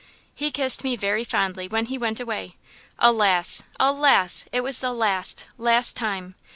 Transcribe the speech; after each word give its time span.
He 0.33 0.49
kissed 0.49 0.83
me 0.83 0.95
very 0.95 1.23
fondly 1.23 1.67
when 1.67 1.85
he 1.85 1.97
went 1.99 2.19
away. 2.19 2.55
Alas! 2.97 3.61
alas! 3.79 4.45
it 4.51 4.61
was 4.61 4.79
the 4.79 4.91
last–last 4.93 5.95
time! 5.95 6.33